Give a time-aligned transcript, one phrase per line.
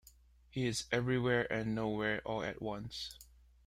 [0.49, 3.19] He is everywhere and nowhere all at once.